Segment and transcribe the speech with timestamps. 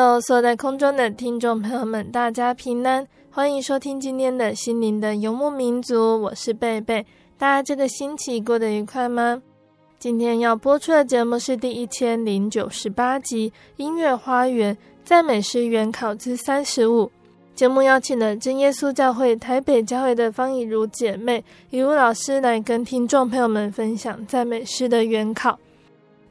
[0.00, 7.04] Hello，所有在空中的听众朋友们，大家平安，欢迎收听今天的心灵的游牧民族，我是贝贝。
[7.36, 9.42] 大家这个星期过得愉快吗？
[9.98, 17.06] 今天要播出的节目是第一千零九十八集《音乐花园赞美诗原考之三十五》。
[17.56, 25.58] 节目邀请了真耶稣教会台北教会的方以如姐妹、以如老师来跟听众朋友们分享赞美诗的原考。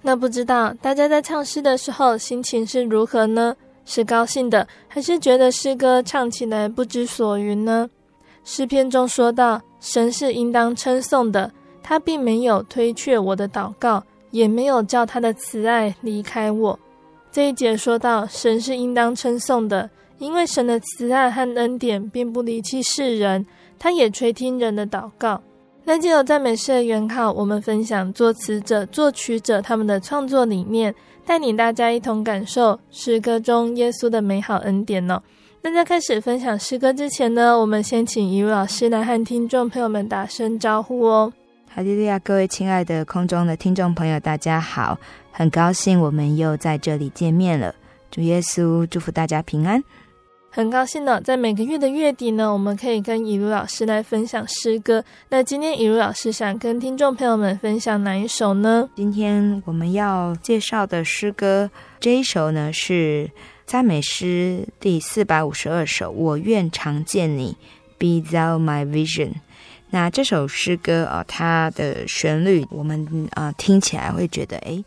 [0.01, 3.55] 那不知道大家在唱诗的时候心情是如何呢？
[3.83, 7.89] 是高兴的，还是觉得诗歌唱起来不知所云呢？
[8.43, 16.77] 诗篇中说到，神是应当称颂的，他并没有推却我的祷告，也没有叫他的慈爱离开我。
[17.31, 23.45] 这一节说到，神是应当称颂的，因为神的慈爱和恩典并不离弃世人，
[23.79, 25.41] 他也垂听人的祷告。
[25.89, 30.93] 那借由赞美诗的原考，我们分享作词者、作曲者他们的创作理念，
[31.25, 35.17] 带领大家一同感受诗歌中耶稣的美好恩典哦。
[35.61, 41.31] 那在开始分享诗歌之前呢，我们先请一位老师来和听众朋友们打声招呼哦。
[41.73, 44.99] 哈利路亚，各位亲爱的空中的听众朋友，大家好，
[45.31, 47.73] 很高兴我们又在这里见面了。
[48.11, 49.81] 主耶稣祝福大家平安。
[50.57, 55.03] 很高兴呢，在每个月的月底呢，我们可以跟以如老师来分享诗歌。
[55.29, 58.89] 那今天以如老师想跟听众朋友们分享哪一首呢？
[58.95, 61.69] 今天我们要介绍的诗歌
[61.99, 63.29] 这一首呢，是
[63.67, 66.09] 赞美诗第四百五十二首。
[66.09, 67.55] 我愿常见你
[67.99, 69.33] ，Be Thou My Vision。
[69.91, 74.83] 那这首诗歌啊，它的旋律我们啊听起来会觉得诶。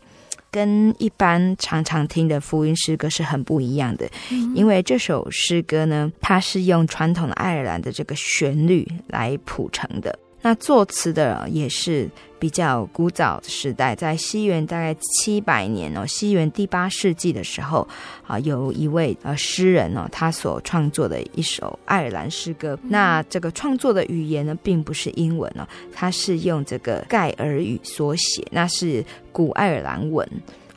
[0.51, 4.07] 跟一般常常听的福音诗歌是很不一样的，
[4.53, 10.19] 因为这首诗歌呢，它是用传统的爱尔兰的这个旋律来谱成的。
[10.41, 12.09] 那作词的也是
[12.39, 17.87] 比较古早的时代，在西元大概七百年哦，西元第八世纪的时候
[18.25, 22.77] 啊，有一位呃诗人哦，他所创作的一首爱尔兰诗歌。
[22.83, 30.27] 那这个创作的语言呢，并不是英文哦，他是用这个盖尔语所写，那是古爱尔兰文。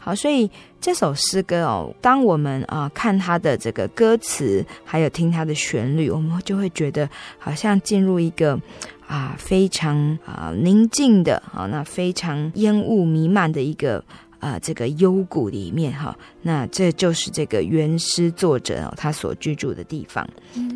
[0.05, 0.51] 好，所以
[0.83, 8.61] 这首诗歌哦，当我们啊、看它的这个歌词，还有听它的旋律，我们就会觉得好像进入一个。
[9.07, 14.03] 啊，非常啊宁静的啊，那非常烟雾弥漫的一个
[14.45, 20.29] 啊这个幽谷里面哈，那这就是这个原诗作者他所居住的地方。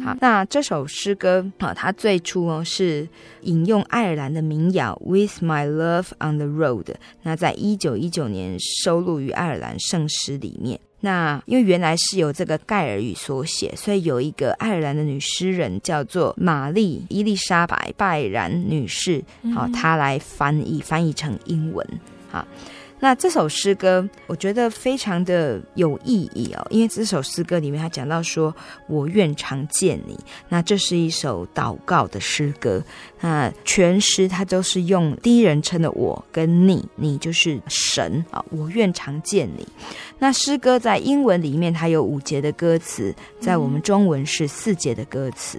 [0.02, 3.06] 好，那这首诗歌啊，它最初哦是
[3.42, 6.84] 引用爱尔兰的民谣《With My Love on the Road》，
[7.22, 10.80] 那在一九一九年收录于爱尔兰圣诗里面。
[11.00, 19.22] 那因为原来是由这个盖尔语所写，所以有一个爱尔兰的女诗人叫做玛丽伊丽莎白拜然女士，
[19.54, 21.86] 好，她来翻译翻译成英文，
[22.30, 22.44] 好。
[23.00, 28.54] 那这首诗歌，我觉得非常的有意义哦，因为这首诗歌里面他讲到说
[28.88, 30.18] ：“我愿常见你。”
[30.48, 32.82] 那这是一首祷告的诗歌。
[33.20, 38.44] 那全诗它都是用第一人称的“我”跟“你”，你就是神啊！
[38.50, 39.66] 我愿常见你。
[40.18, 45.58] 那诗歌在英文里面它有五节的歌词，在我们中文是四节的歌词。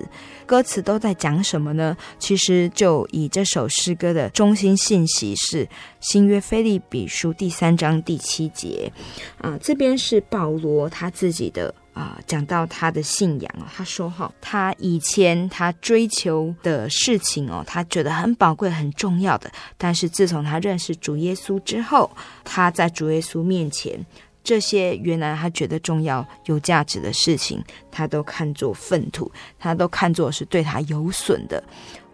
[0.49, 1.95] 歌词都在讲什么呢？
[2.17, 5.69] 其实就以这首诗歌的中心信息是
[5.99, 8.91] 新约腓立比书第三章第七节
[9.37, 22.09] 啊，这边是保罗他自己的啊、讲到他的信仰哦，他说哈，他以前他追求的事情哦，他觉得很宝贵、很重要的，但是自从他认识主耶稣之后，
[22.43, 24.03] 他在主耶稣面前，
[24.49, 31.63] 这些原来他觉得重要、有价值的事情，他都看作粪土，他都看作是对他有损的。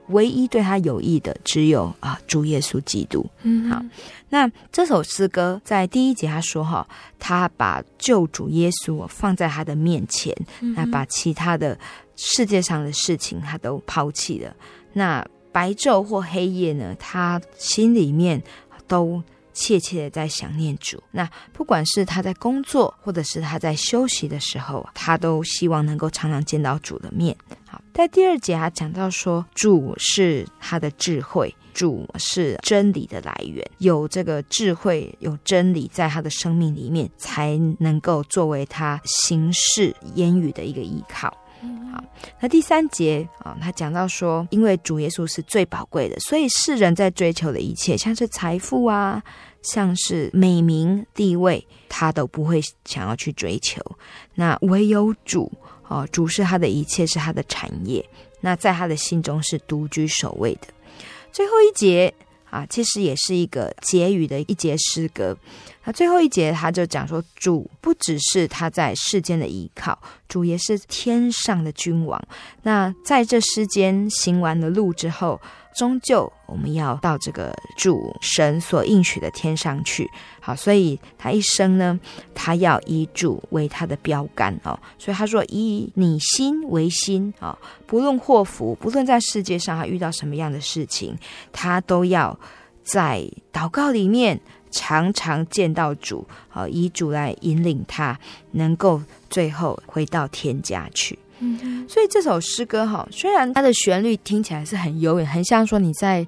[0.10, 3.26] 唯一对他有益的，只有啊，主耶稣基督。
[3.44, 3.82] 嗯，好，
[4.28, 6.86] 那这首诗歌在第一节他说哈，
[7.18, 10.36] 他把救主耶稣放在他的面前，
[10.76, 11.80] 那把其他的
[12.18, 14.54] 世界上的事情他都抛弃了。
[14.92, 18.44] 那白昼或黑夜呢，他心里面
[18.90, 19.24] 都
[19.56, 21.02] 切切的在想念主。
[21.10, 27.36] 那不管是他在工作，或者是他在休息的时候，他都希望能够常常见到主的面。
[27.66, 41.36] 好在第二节，他讲到说，主是他的智慧，主是真理的来源，有这个智慧，有真理在他的生命里面，才能够作为他行事言语的一个依靠。
[41.94, 42.04] 好，
[42.40, 49.24] 那第三节啊，他讲到说，因为主耶稣是最宝贵的，所以世人在追求的一切，像是财富啊，
[49.62, 53.82] 像是美名地位，他都不会想要去追求。
[54.34, 55.52] 那唯有主。
[55.88, 58.04] 哦，主是他的一切，是他的产业。
[58.42, 60.62] 那在他的心中是独居首位的。
[61.32, 62.12] 最后一节
[62.56, 65.38] 啊，其实也是一个结语的一节诗歌。
[65.84, 70.00] 那最后一节他就讲说，主不只是他在世间的依靠，
[70.30, 72.22] 主也是天上的君王。
[72.64, 75.42] 那在这世间行完了路之后。
[75.76, 82.00] 终究我们要到这个主神所应许的天上去，好，所以他一生呢，
[82.34, 91.16] 他要以主为他的标杆哦，所以他说以你心为心啊，不论祸福，不论在世界上他遇到什么样的事情，
[91.52, 92.40] 他都要
[92.84, 94.40] 在祷告里面
[94.72, 98.18] 常常见到主，好，以主来引领他，
[98.52, 101.20] 能够最后回到天家去。
[101.40, 106.26] 嗯，所以这首诗歌哈，虽然它的旋律听起来是很悠远，很像说你在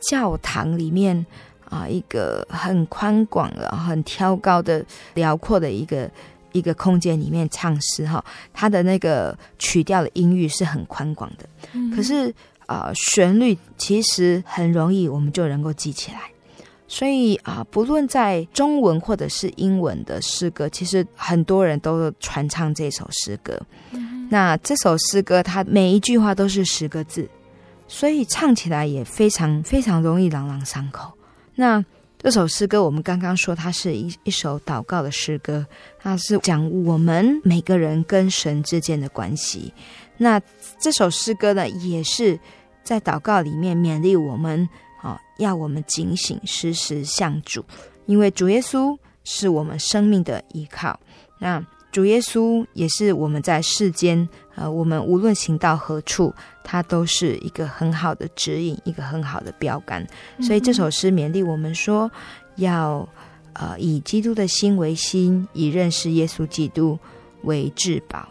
[0.00, 1.24] 教堂里面
[1.68, 4.84] 啊，一个很宽广的、很挑高的、
[5.14, 6.10] 辽阔的一个
[6.52, 8.22] 一个空间里面唱诗哈，
[8.52, 11.48] 它的那个曲调的音域是很宽广的。
[11.94, 12.32] 可是
[12.66, 16.20] 啊，旋律其实很容易，我们就能够记起来。
[16.86, 23.56] 所以啊，不论在中文或者是英文的诗歌，其实很多人都传唱这首诗歌。
[24.30, 27.28] 那这首诗歌，它每一句话都是十个字，
[27.88, 31.12] 所以唱起来也非常非常容易朗朗上口。
[31.56, 31.84] 那
[32.16, 35.66] 这首诗歌，我们刚刚说它是一一首祷告的诗歌，
[35.98, 39.74] 它是讲我们每个人跟神之间的关系。
[40.16, 40.40] 那
[40.80, 42.38] 这首诗歌呢，也是
[42.84, 44.68] 在祷告里面勉励我们。
[45.02, 47.64] 哦，要我们警醒，时时向主，
[48.04, 48.94] 因为主耶稣
[49.24, 51.00] 是我们生命的依靠。
[51.38, 56.32] 那主耶稣也是我们在世间，呃，我们无论行到何处，
[56.62, 60.06] 他都是一个很好的指引，一个很好的标杆。
[60.40, 62.10] 所以这首诗勉励我们说，
[62.56, 63.08] 要
[63.54, 66.98] 呃以基督的心为心，以认识耶稣基督
[67.42, 68.28] 为至宝。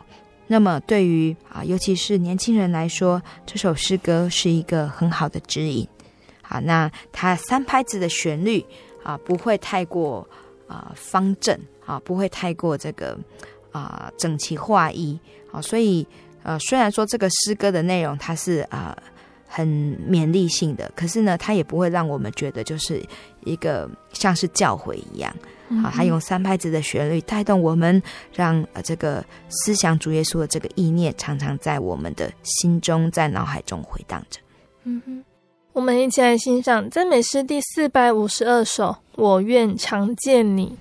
[0.47, 5.87] 那么对于啊，尤其是年轻人来说，这首诗歌是一个很好的指引。
[6.41, 8.65] 好，那它三拍子的旋律
[9.03, 10.27] 啊，不会太过
[10.67, 11.59] 啊方正
[11.89, 13.17] 啊，不会太过这个
[13.71, 15.19] 啊整齐划一
[15.51, 16.05] 啊，所以
[16.43, 18.95] 呃、啊，虽然说这个诗歌的内容它是啊
[19.47, 19.67] 很
[20.07, 23.03] 勉励性的，可是呢，它也不会让我们觉得就是
[23.43, 25.35] 一个像是教诲一样
[25.83, 27.99] 啊，它用三拍子的旋律带动我们，
[28.31, 34.39] 让呃这个思想主耶稣的这个意念常常在我们的心中，在脑海中回荡着。
[34.83, 35.23] 嗯哼。
[35.73, 40.77] 我们一起来欣赏赞美诗第四百五十二首《我愿常见你》。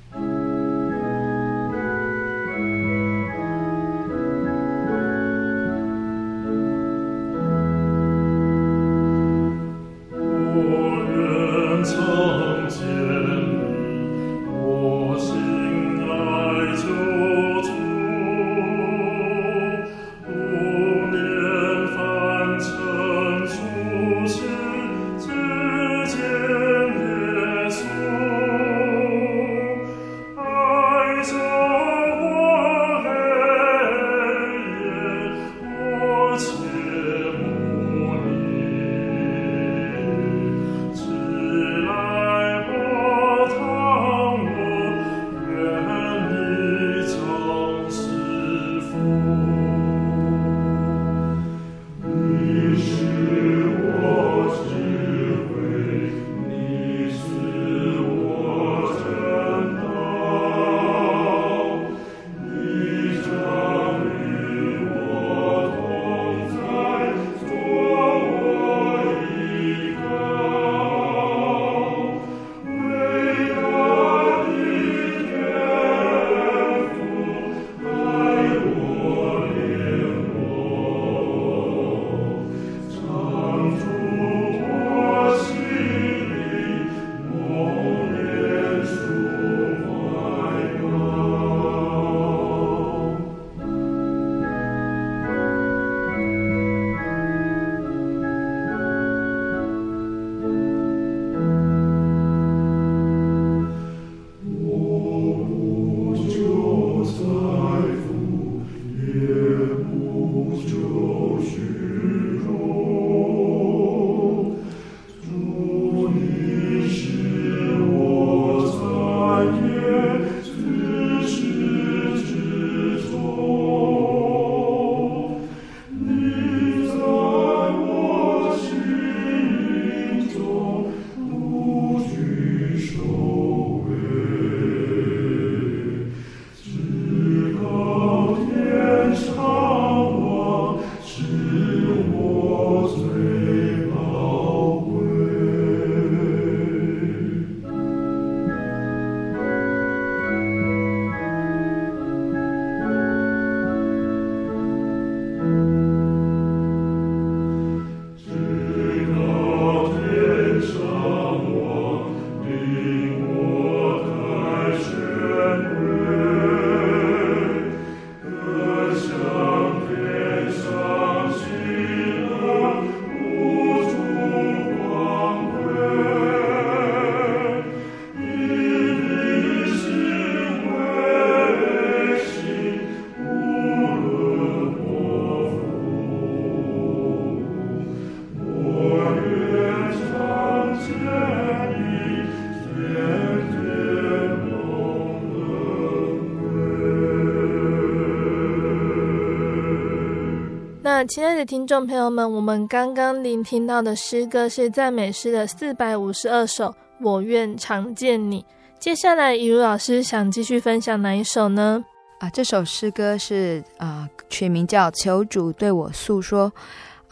[201.08, 208.44] 亲爱的听众朋友们，我们刚刚聆听到的诗歌是赞美诗的四百五十二首，我愿常见你。
[208.78, 211.82] 接下来，以如老师想继续分享哪一首呢？
[212.18, 216.52] 啊，这首诗歌是啊，取名叫《求主对我诉说》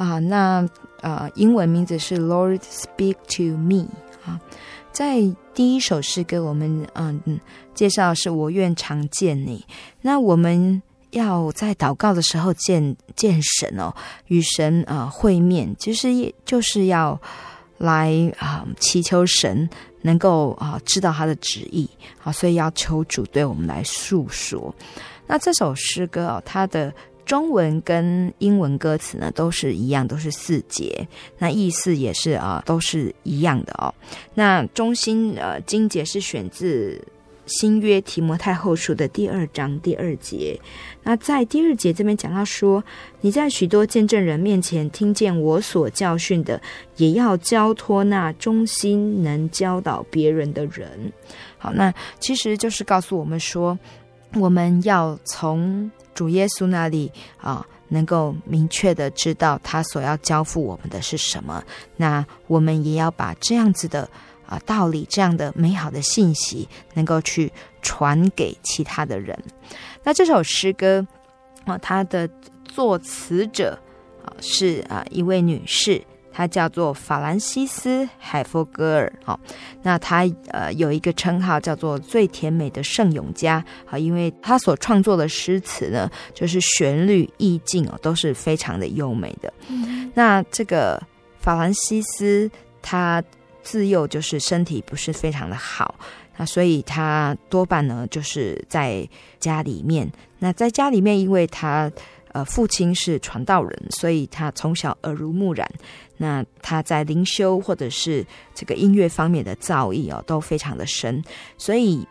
[0.04, 0.68] 啊，那
[1.00, 3.88] 啊，英文名字是 Lord Speak to Me
[4.26, 4.38] 啊。
[4.92, 5.22] 在
[5.54, 7.40] 第一首诗歌，我们嗯
[7.72, 9.64] 介绍是我愿常见你。
[10.02, 10.82] 那我们
[11.16, 13.92] 要在祷告的时候见见神哦，
[14.28, 17.20] 与神啊会面，其实也就是要
[17.78, 19.68] 来啊祈求神。
[20.02, 24.72] 能够啊知道他的旨意，好，所以要求主对我们来诉说。
[25.26, 26.94] 那这首诗歌哦，它的
[27.24, 31.08] 中文跟英文歌词呢都是一样，都是四节，
[31.38, 33.92] 那意思也是啊都是一样的哦。
[34.32, 37.02] 那中心呃经节是选自。
[37.46, 40.60] 新约提摩太后书的第二章第二节，
[41.04, 42.82] 那在第二节这边讲到说，
[43.20, 46.60] 你在许多见证人面前听见我所教训的，
[46.96, 51.12] 也要交托那忠心能教导别人的人。
[51.56, 53.78] 好，那其实就是告诉我们说，
[54.34, 61.62] 我们要从主耶稣那里啊，能够明确的知道他所要交付我们的是什么。
[61.96, 64.08] 那我们也要把这样子的。
[64.46, 69.36] 啊，道理这样的美好的信息，能够去传给其他的人。
[70.04, 71.04] 那这首诗歌
[71.64, 72.28] 啊，它的
[72.64, 73.76] 作词者
[74.24, 76.00] 啊是啊一位女士，
[76.32, 79.12] 她叫做法兰西斯海佛格尔。
[79.24, 79.40] 好，
[79.82, 83.64] 那她呃有一个称号叫做最甜美的圣咏家。
[83.84, 89.52] 好，因为她所创作的诗词呢，就是旋律意境哦都是非常的优美的。
[89.68, 90.08] 嗯。
[90.14, 91.02] 那这个
[91.40, 92.48] 法兰西斯
[92.80, 93.20] 她。
[93.66, 95.96] 自幼就是身体不是非常的好，
[96.36, 99.06] 那所以他多半呢就是在
[99.40, 100.08] 家里面。
[100.38, 101.90] 那在家里面，因为他
[102.30, 105.68] 呃父亲是传道人，所以他从小耳濡目染。
[106.16, 111.20] 那他在灵修或者是这个音乐方面的造诣哦都非常的深。
[111.58, 112.06] 所以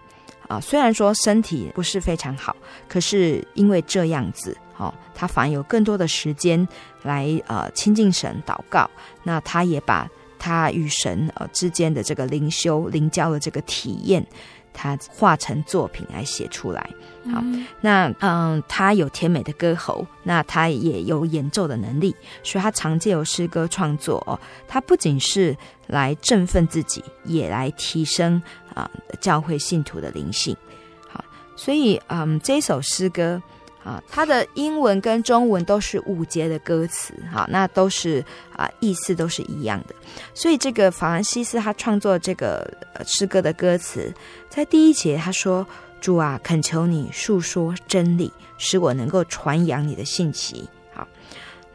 [0.50, 2.54] 啊，虽然说身体不是非常好，
[2.90, 6.68] 可是因为这样子哦，他反而有更多的时间
[7.04, 8.90] 来呃亲近神祷告。
[9.24, 10.06] 那他也把。
[10.46, 14.24] 他与神呃之间的这个灵修灵交的这个体验，
[14.72, 16.88] 他化成作品来写出来。
[17.34, 24.40] 好，嗯那嗯，他有甜美的歌喉，那他也有演奏的能力，所以他常借由诗歌创作哦。
[24.68, 28.40] 他不仅是来振奋自己，也来提升
[28.76, 28.88] 啊
[29.20, 30.56] 教会信徒的灵性。
[31.10, 31.26] 好，
[31.56, 33.42] 所以嗯，这首诗歌。
[33.86, 38.26] 啊，它的英文跟中文都是五节的歌词，好，那都是
[38.56, 39.94] 啊，意思都是一样的。
[40.34, 42.68] 所以这个法兰西斯他创作这个
[43.06, 44.12] 诗歌的歌词，
[44.50, 45.64] 在第一节他说
[46.02, 51.08] ：“主啊，恳求你述说真理，使我能够传扬你的信息。”好，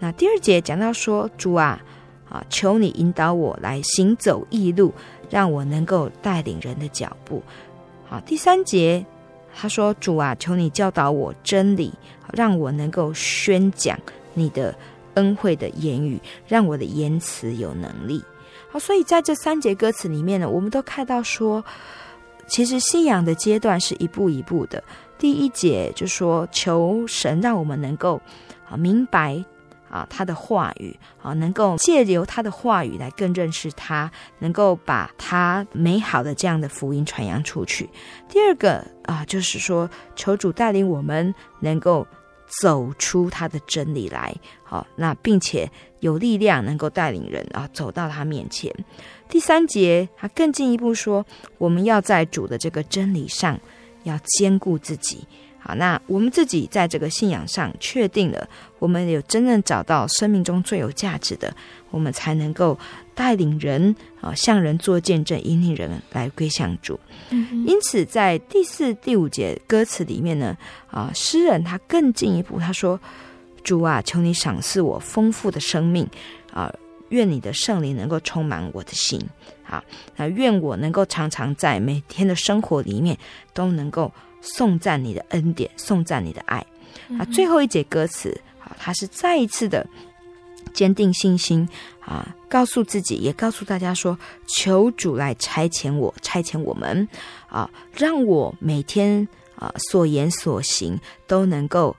[0.01, 1.81] 那第二节讲到说：“主啊，
[2.29, 4.93] 啊，求你引导我来行走异路，
[5.31, 7.41] 让我能够带领人的脚步。”
[8.11, 9.07] 好，第三节。
[9.55, 11.93] 他说：“主啊，求你教导我真理，
[12.33, 13.99] 让我能够宣讲
[14.35, 14.75] 你的
[15.15, 18.23] 恩惠的言语，让我的言辞有能力。”
[18.71, 21.63] 好，所以在这三节歌词里面呢，我们都看到说，
[22.47, 24.83] 其实信仰的阶段是一步一步的。
[25.19, 28.21] 第一节就说求神让我们能够
[28.71, 29.45] 啊明白。
[29.91, 37.91] 啊，他的话语啊，能够借由他的话语来更认识他，能够把他美好的这样的福音传扬出去。
[38.29, 42.07] 第二个啊，就是说求主带领我们能够
[42.61, 48.73] 走出他的真理来，好，那并且有力量能够带领人啊走到他面前。
[49.29, 51.27] 第三节他更进一步说，
[51.59, 53.59] 我们要在主的这个真理上
[54.05, 55.27] 要坚固自己。
[55.63, 58.49] 好，那我们自己在这个信仰上确定了，
[58.79, 61.55] 我们有真正找到生命中最有价值的，
[61.91, 62.79] 我们才能够
[63.15, 66.99] 带领人啊，向人做见证，引领人来归向主。
[67.29, 67.67] 嗯。
[67.67, 70.57] 因此，在第四、第五节歌词里面呢，
[70.91, 72.99] 啊，诗人他更进一步，他说
[73.63, 76.09] ：“主啊，求你赏赐我丰富的生命
[76.55, 76.73] 啊，
[77.11, 79.21] 愿你的圣灵能够充满我的心
[79.69, 79.85] 啊，
[80.17, 83.19] 那愿我能够常常在每天的生活里面
[83.53, 86.65] 都能够。”颂赞你的恩典，颂赞你的爱。
[87.19, 89.87] 啊，最后一节歌词啊，他是再一次的
[90.73, 91.69] 坚定信心
[92.01, 94.17] 啊，告诉自己，也告诉大家说：
[94.47, 97.09] 求主来差遣我，差遣我们
[97.49, 101.97] 啊，让我每天啊所言所行都能够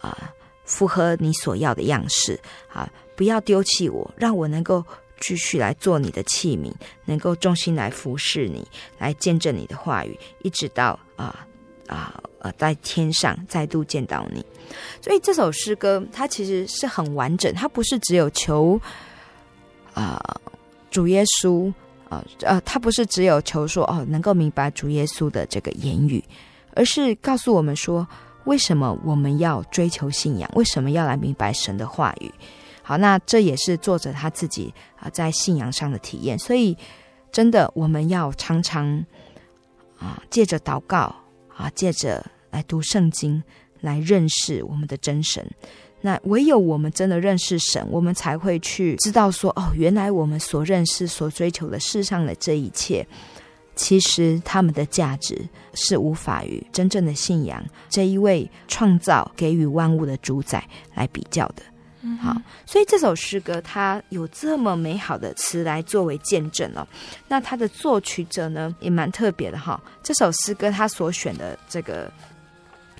[0.00, 0.32] 啊
[0.64, 2.38] 符合你所要的样式
[2.72, 4.84] 啊，不要丢弃我，让我能够
[5.20, 6.72] 继续来做你的器皿，
[7.04, 8.66] 能够重心来服侍你，
[8.98, 11.46] 来见证你的话语，一直到啊。
[11.86, 14.44] 啊呃在天上再度见到你。
[15.00, 18.80] 所以这首诗歌它其实是很完整，它不是只有求
[19.94, 20.40] 啊、呃、
[20.90, 21.72] 主耶稣
[22.08, 26.22] 啊呃，它不是只有求说哦能够明白主耶稣的这个言语，
[26.74, 28.06] 而是告诉我们说
[28.44, 32.32] 为什么我们要追求信仰，为什么要来明白神的话语。
[32.82, 36.36] 好，那这也是作者他自己啊在信仰上的体验。
[36.38, 36.76] 所以，
[37.30, 39.04] 真的我们要常常
[39.98, 41.14] 啊借着祷告
[41.56, 43.42] 啊，借着来读圣经，
[43.80, 45.46] 来认识我们的真神。
[46.00, 53.06] 那唯有我们真的认识神，我们才会去知道说，哦，原来我们所认识、所追求的世上的这一切，
[53.76, 55.40] 其实他们的价值
[55.74, 61.62] 是无法与真正的信仰这一位创造、给予万物的主宰来比较的。
[62.20, 62.36] 好，
[62.66, 66.86] 所以这首诗歌它有这么美好的词来作为见证哦。
[67.28, 69.80] 那它的作曲者呢也蛮特别的哈。
[70.02, 72.10] 这首诗歌它所选的这个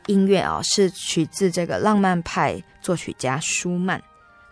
[0.06, 4.00] 音乐啊，是取自这个浪漫派作曲家舒曼。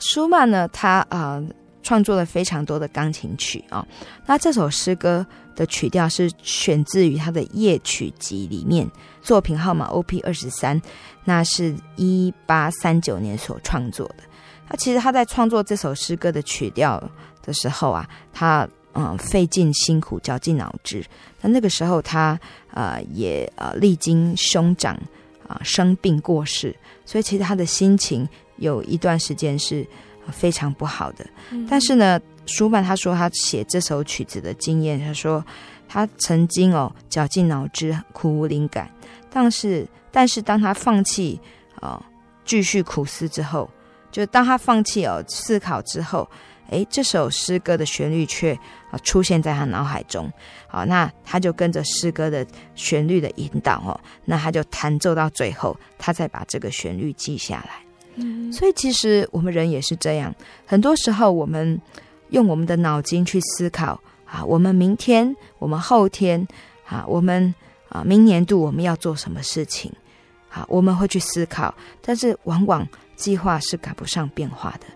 [0.00, 1.40] 舒曼呢，他啊
[1.82, 3.86] 创作了非常多的钢琴曲啊。
[4.26, 8.90] 那这首诗歌的曲调是选自于他的夜曲集里面，
[9.22, 10.80] 作品号码 OP 二十三，
[11.24, 14.24] 那是一八三九年所创作的。
[14.70, 17.02] 那其实他在创作这首诗歌的曲调
[17.42, 21.04] 的时候啊，他嗯费尽辛苦，绞尽脑汁。
[21.40, 22.38] 那那个时候他
[22.72, 24.94] 呃也呃历经兄长
[25.48, 26.72] 啊、呃、生病过世，
[27.04, 28.28] 所以其实他的心情
[28.58, 29.84] 有一段时间是
[30.30, 31.26] 非常不好的。
[31.50, 35.44] 嗯、但是呢，舒曼他说他写这首曲子的经验，他说
[35.88, 38.88] 他曾经哦绞尽脑汁，苦无灵感，
[39.30, 41.40] 但是但是当他放弃
[41.80, 42.04] 啊、呃、
[42.44, 43.68] 继续苦思之后。
[44.10, 46.28] 就当他放弃哦思考之后，
[46.70, 48.52] 诶，这首诗歌的旋律却
[48.90, 50.30] 啊出现在他脑海中，
[50.68, 57.70] 好，那他就跟着诗歌的旋律的引导哦，那他就弹奏到最后，他再把这个旋律记下来。
[58.16, 60.34] 嗯，所以其实我们人也是这样，
[60.66, 61.80] 很多时候我们
[62.28, 66.46] 用我们的脑筋去思考啊，我们明天、我们后天
[66.86, 67.52] 啊，我们
[67.88, 69.92] 啊明年度我们要做什么事情，
[70.48, 72.86] 好，我们会去思考，但是往往。
[73.20, 74.86] 计划是赶不上变化的，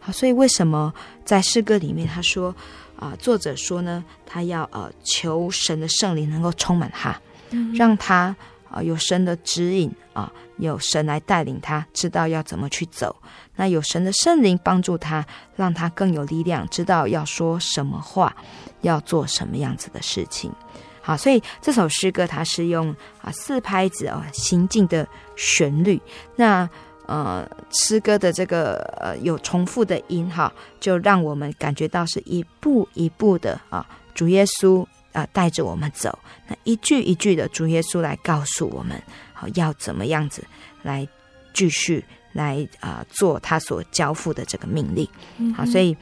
[0.00, 0.92] 好，所以为什么
[1.24, 2.50] 在诗歌里面他说，
[2.96, 7.16] 啊、呃，作者说呢，他要呃求神的圣灵能够充满他，
[7.50, 8.34] 嗯、让他
[8.68, 13.14] 啊、呃、有神的指引啊、呃，有神来带领他，知道要怎么去走。
[13.54, 18.34] 那有神的圣灵帮助他，让他更有力量，知道要说什么话，
[18.80, 20.52] 要做什么样子的事情。
[21.00, 26.02] 好，所以这首诗歌它是用啊四拍子哦行进的旋律，
[26.34, 26.68] 那。
[27.08, 33.82] 呃，诗歌的这个呃有重复的音哈，就让我们感觉到是一步一步的啊，
[34.14, 40.44] 主耶稣啊带着我们走，那一句一句的主耶稣来告诉我们，好要怎么样子
[40.82, 41.08] 来
[41.54, 45.08] 继续来啊做他所交付的这个命令。
[45.56, 45.96] 好，所以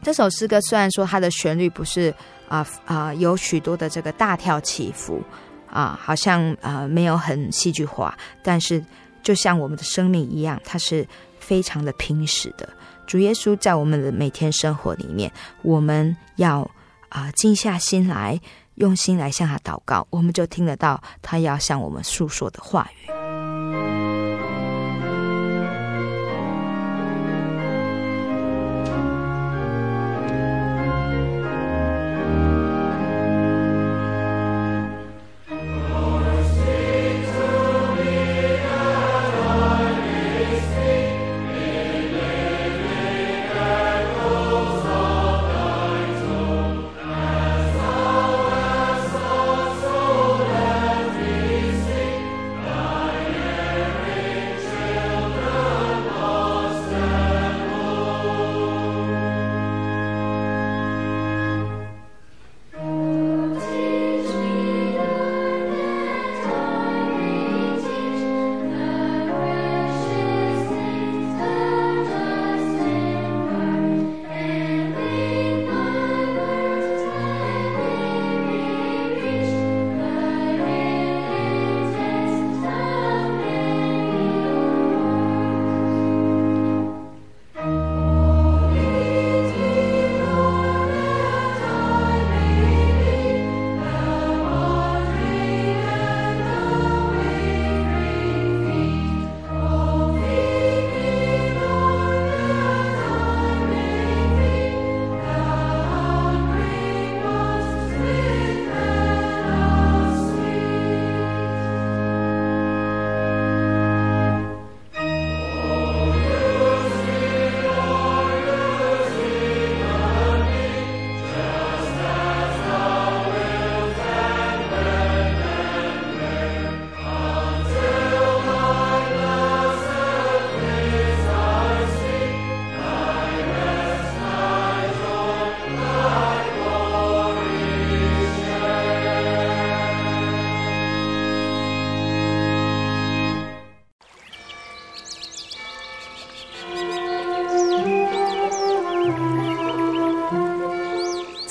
[0.00, 2.14] 这首诗歌虽然说它的旋律不是
[2.48, 5.20] 啊啊有许多的这个大跳起伏
[5.68, 8.80] 啊，好像啊没有很戏剧化，但是。
[9.22, 11.06] 就像我们的生命一样，它是
[11.38, 12.68] 非常的平实的。
[13.06, 16.68] 主耶稣在我们的每天生活里面，我们要
[17.08, 18.40] 啊、静下心来，
[18.76, 23.29] 用心来向他祷告，我们就听得到他要向我们诉说的话语。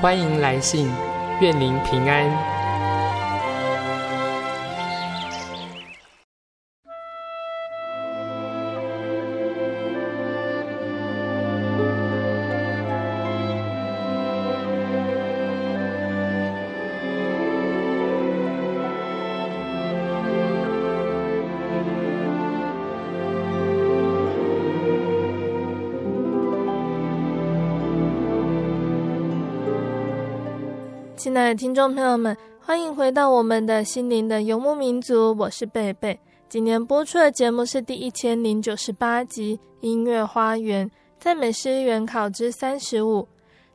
[0.00, 0.90] 欢迎来信，
[1.42, 2.49] 愿您平安。
[31.60, 36.18] 听众朋友们，欢迎回到我们的心灵的游牧民族，我是贝贝。
[36.48, 43.20] 今天播出的节目是第一千零九十八集《音乐花园赞美诗原考之三十五》。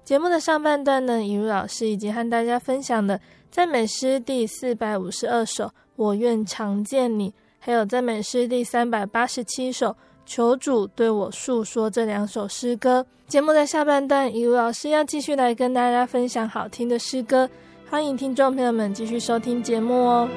[0.03, 3.19] 节目的上半段呢，以如老师已经和大家分享了
[3.51, 9.95] 赞美诗第四百五十二首《我愿常见你》，还有赞美诗第三百八十七首。
[10.25, 13.05] 求主对我诉说这两首诗歌。
[13.27, 17.47] 节目的下半段，以如老师要继续来跟大家分享好听的诗歌，
[17.87, 20.27] 欢迎听众朋友们继续收听节目哦。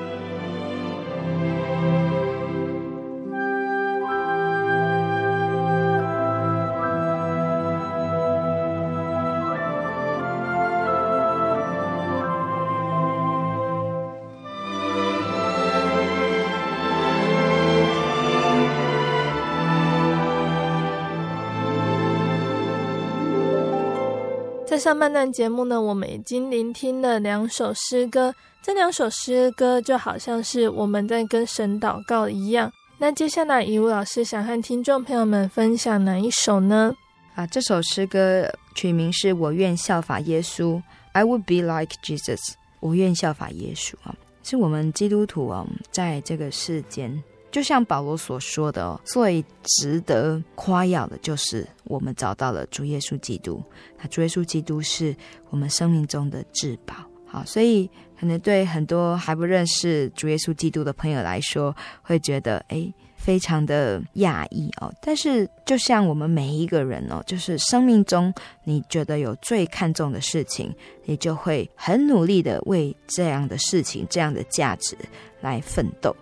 [24.78, 32.70] 上半段节目呢，我们已经聆听了两首诗歌，这两首诗歌就好像是我们在跟神祷告一样。
[32.98, 36.94] 那接下来，以如老师想和听众朋友们分享哪一首呢？
[37.34, 42.54] 啊，这首诗歌取名是我愿效法耶稣，I would be like Jesus。
[42.80, 47.22] 我愿效法耶稣啊，是我们基督徒啊，在这个世间。
[47.50, 53.62] 就像保罗所说的哦，最值得夸耀的就是我们找到了主耶稣基督。
[53.98, 55.16] 那主耶稣基督是
[55.50, 56.94] 我们生命中的至宝。
[57.26, 64.90] 好，所以可能对很多还不认识主耶稣基督的朋友来说，会觉得诶，非常的讶异哦。
[65.02, 68.32] 但是就像我们每一个人哦，就是生命中
[68.64, 74.96] 你觉得有最看重的事情，你就会很努力的为这样的事情、这样的价值
[75.42, 76.16] 来奋斗。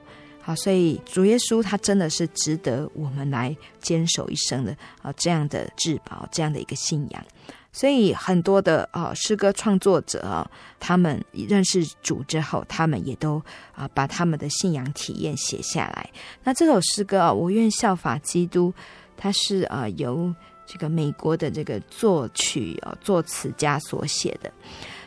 [0.47, 4.71] 好，所以主耶稣他真的是值得我们来坚守一生的
[5.03, 7.27] 啊，这样的至宝，这样的一个信仰。
[7.73, 13.43] 所以很多的啊诗歌创作者啊，他们认识主之后，他们也都
[13.75, 16.09] 啊把他们的信仰体验写下来。
[16.45, 18.73] 那这首诗歌啊，我愿效法基督，
[19.17, 20.33] 它是啊由
[20.65, 24.53] 这个美国的这个作曲啊作词家所写的。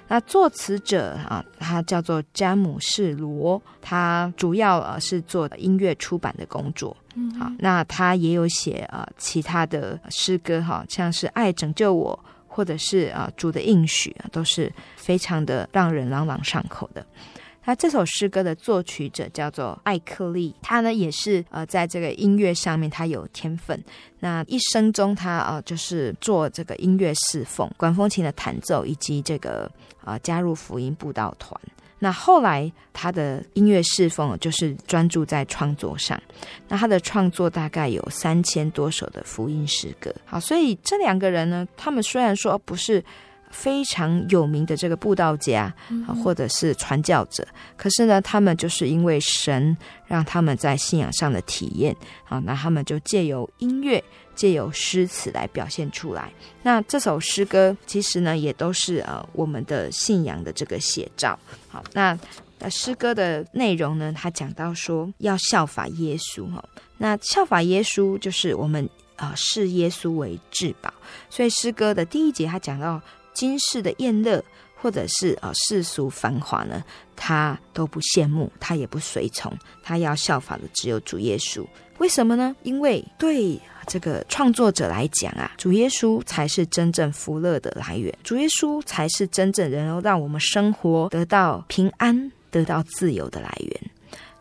[0.09, 6.97] 那作词者啊，他叫做詹姆士罗，他主要呃是做音乐出版的工作。
[7.13, 17.05] 嗯，好，那他也有写呃其他的诗歌哈，像是爱拯救我，或者是啊主的应许啊，都是非常的让人朗朗上口的。
[17.65, 23.79] 那这首诗歌的作曲者叫做艾克利，他呢也是呃在这个音乐上面他有天分。
[24.21, 29.69] 那一生中他、呃、就是做这个音乐侍奉，管风琴的弹奏，以及这个
[30.03, 31.59] 啊、加入福音布道团。
[31.99, 36.19] 那后来他的音乐侍奉就是专注在创作上。
[36.67, 40.11] 那他的创作大概有三千多首的福音诗歌。
[40.25, 43.03] 好，所以这两个人呢，他们虽然说不是。
[43.49, 45.73] 非常有名的这个布道家
[46.07, 51.95] 啊，或者是传教者，可是呢，他们就是因为神让他们在信仰上的体验
[52.27, 54.01] 啊，那他们就借由音乐、
[54.35, 56.31] 借由诗词来表现出来。
[56.61, 61.37] 那这首诗歌其实呢，也都是呃我们的信仰的这个写照。
[61.67, 62.17] 好，那
[62.59, 66.63] 那诗歌的内容呢，他讲到说要效法耶稣哈，
[66.97, 70.93] 那效法耶稣就是我们啊视耶稣为至宝，
[71.29, 73.01] 所以诗歌的第一节他讲到。
[73.39, 74.43] 今世的宴乐，
[74.75, 76.83] 或者是啊世俗繁华呢，
[77.15, 79.49] 他都不羡慕，他也不随从，
[79.81, 81.65] 他要效法的只有主耶稣。
[81.99, 82.53] 为什么呢？
[82.63, 93.81] 因为对这个创作者来讲啊，主耶稣才是真正福乐的来源，主耶稣才是真正能够让我们生活得到平安、得到自由的来源。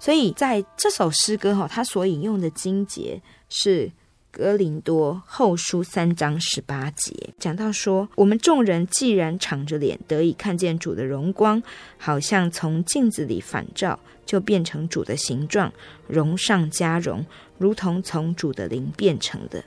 [0.01, 3.89] 所以在这首诗歌哈，他所引用的经节是
[4.31, 11.63] 格林多后书三章十八节讲到说，我们众人既然敞着脸得以看见主的荣光，
[11.97, 15.73] 好像从镜子里反照，就变成主的形状，
[16.07, 17.25] 荣上加荣，
[17.57, 19.65] 如同从主的灵变成的。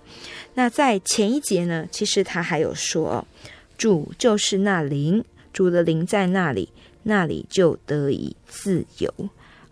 [0.54, 3.28] 那在前一节呢，其实他还有说，
[3.78, 6.70] 主就是那灵，主的灵在那里，
[7.04, 9.12] 那里就得以自由。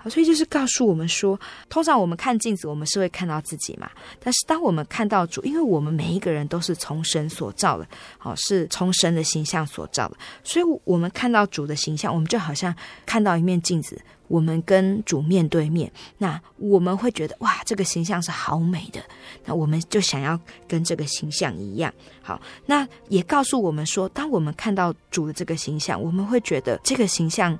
[0.02, 3.92] 好，所以就是告诉我们说，通常我们看镜子，我们是会看到自己嘛。
[4.18, 7.86] 但是当我们看到主，因为我们每一个人都是从神所造的，
[8.18, 12.74] 好，是从神的形象所造的，所以我们看到主的形象，我们就好像
[13.06, 19.02] 看到一面镜子，我们跟主面对面，那我们会觉得哇，这个形象是好美的，
[19.44, 21.94] 那我们就想要跟这个形象一样。
[22.22, 27.60] 好，那也告诉我们说，当我们看到主的这个形象，我们会觉得这个形象。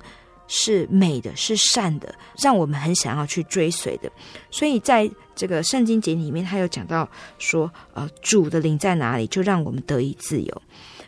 [0.52, 4.10] 是美的，是善的，让我们很想要去追随的。
[4.50, 7.08] 所以在这个圣经节里面，他有讲到
[7.38, 10.62] 说，呃，主的灵在哪里，就让我们得以自由。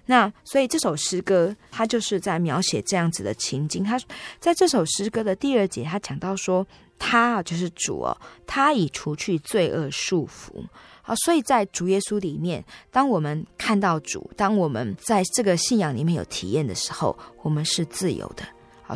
[0.07, 3.83] 那所以这首诗歌，它就是在描写这样子的情景。
[3.83, 4.01] 他
[4.39, 6.65] 在这首诗歌的第二节，他讲到说，
[6.99, 10.65] 他啊，就是主哦，他已除去罪恶束缚。
[11.03, 18.45] 好，所以在主耶稣里面，当我们看到主，当我们在这个信仰里面有体验的时候，我们是自由的。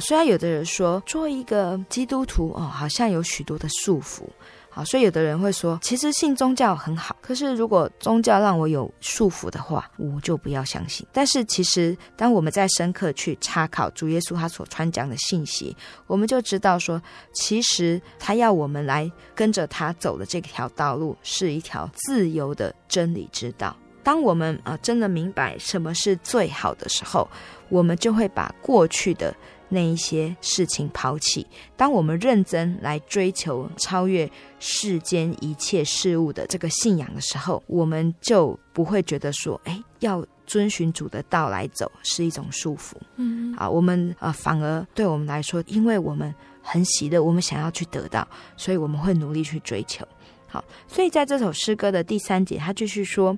[0.00, 4.22] 虽然有的人说做一个基督徒哦，好像有许多的束缚。
[4.68, 11.06] 好，所以有的人会说，其实信宗教很好，可是如果宗教让我有束缚的话，我就不要相信。
[11.10, 15.74] 但是其实，当我们在深刻去查考主耶稣他所传讲的信息，
[16.06, 17.00] 我们就知道说，
[17.32, 23.74] 其实他要我们来跟着他走的这条道路，是一条自由的真理之道。
[24.02, 27.26] 当我们啊真的明白什么是最好的时候，
[27.70, 29.34] 我们就会把过去的。
[29.68, 42.94] 那一些事情抛弃，当我们认真来追求超越世间一切事物的这个信仰的时候，我们就不会觉得说，哎，要遵循主的道来走是一种束缚。
[43.16, 48.26] 嗯，啊，我们呃反而对我们来说，因为我们很喜乐，我们想要去得到，
[48.56, 50.06] 所以我们会努力去追求。
[50.46, 53.36] 好，所以在这首诗歌的第三节，他继续说。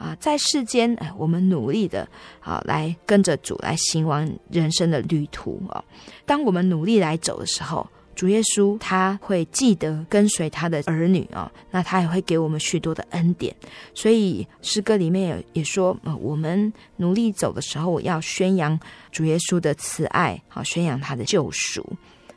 [0.00, 2.08] 啊，在世间，哎，我们努力的
[2.40, 5.84] 啊，来跟着主来行完人生的旅途啊。
[6.24, 13.54] 当我们努力来走的时候，主耶稣他会记得跟随他的儿女啊，那他也会给我们许多的恩典。
[13.94, 18.80] 所以诗歌里面也也说，呃，我们努力走的时候，要宣扬
[19.12, 21.86] 主耶稣的慈爱，好，宣扬他的救赎，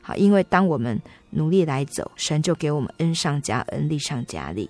[0.02, 4.69] 好，因为当我们努力来走，神就给我们恩上加恩，利上加利。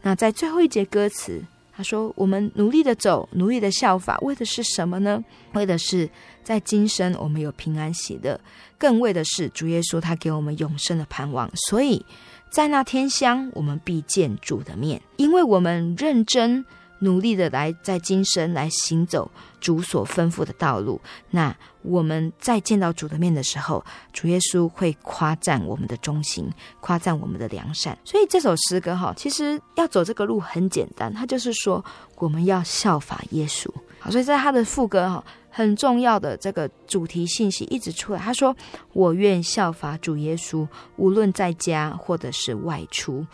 [0.00, 1.44] 那在最后一节歌词。
[1.76, 5.22] 他说：“我们努力的走，努力的效法，为的是什么呢？
[5.54, 6.08] 为的是
[6.42, 8.40] 在今生我们有平安喜乐，
[8.78, 11.50] 更为的是主耶稣他给我们永生的盼望。
[11.68, 12.04] 所以
[12.48, 16.64] 在那天乡，我们必见主的面，因为我们认真。”
[17.00, 19.30] 努力的来在今生来行走
[19.60, 21.00] 主所吩咐的道路。
[21.30, 27.98] 那我们在见到主的面的时候，主耶稣会夸赞我们的忠心，夸赞我们的良善。
[28.04, 31.84] 所以这首诗歌哈，其实要走这个路很简单，它就是说
[32.16, 33.68] 我们要效法耶稣。
[33.98, 38.18] 好，所以在他的副歌哈，很重要的这个主题信息一直出来。
[38.18, 38.54] 他说
[38.92, 43.26] ：“我愿效法主耶稣，无论在家或者是外出，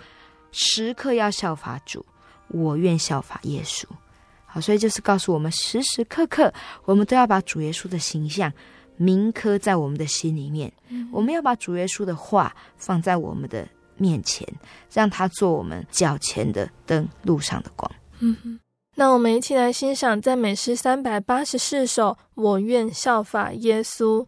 [0.53, 2.05] 时刻要效法主。”
[2.51, 3.85] 我愿效法耶稣，
[4.47, 6.53] 好，所以就是告诉我们，时时刻刻
[6.85, 8.53] 我们都要把主耶稣的形象
[8.97, 10.73] 铭刻在我们的心里面。
[10.89, 11.09] 嗯。
[11.13, 14.47] 我们要把主耶稣的话放在我们的面前，
[14.93, 17.91] 让他做我们脚前的灯，路上的光。
[18.19, 18.59] 嗯，
[18.97, 22.19] 那我们一起来欣赏赞美诗三百八十四首。
[22.35, 24.27] 我愿效法耶稣。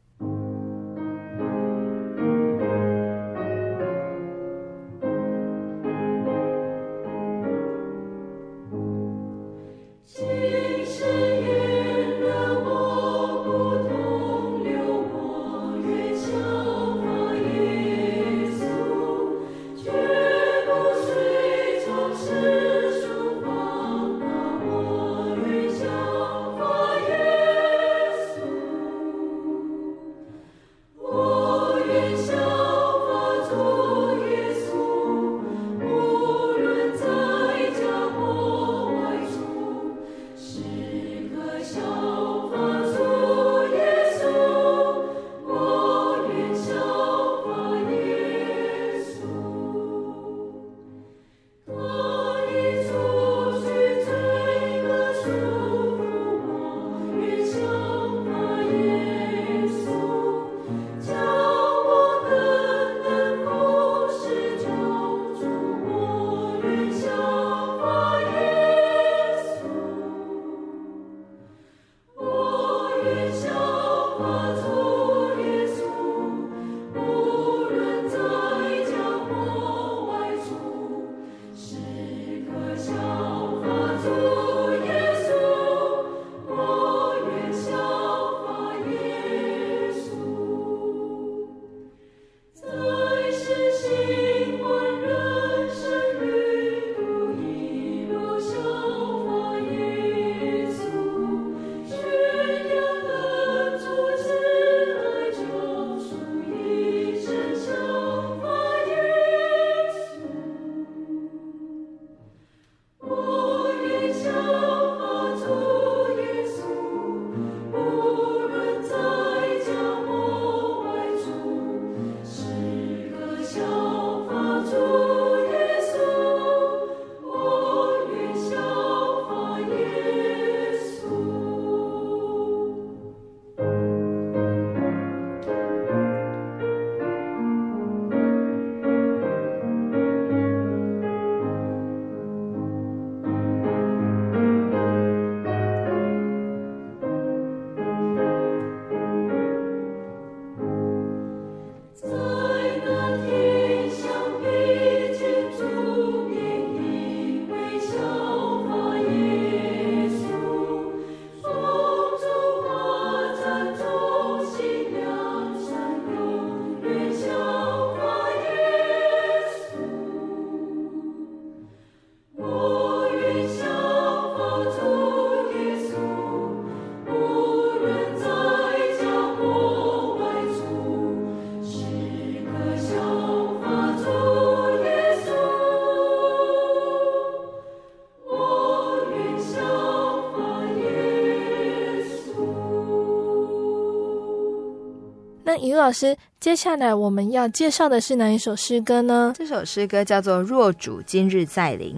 [195.72, 199.32] 于老师，接下来我们要介绍的是哪一首诗歌呢？
[199.36, 201.96] 这首诗歌叫做《若主今日再临》。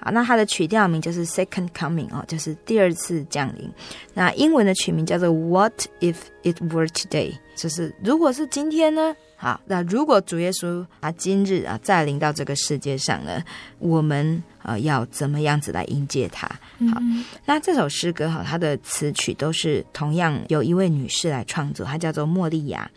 [0.00, 3.68] 好，那它的曲调名就是 Second Coming 哦，就是第二次降临。
[4.14, 6.14] 那英文的曲名叫做 What if
[6.44, 7.34] it were today？
[7.56, 9.16] 就是如果是今天呢？
[9.36, 13.42] 好，那如果主耶稣啊今日啊再临到这个世界上呢，
[13.80, 16.47] 我们呃要怎么样子来迎接他？
[16.92, 17.02] 好，
[17.44, 22.88] 那这首诗歌哈，它的词曲都是同样由一位女士来创作，她叫做莫莉亚。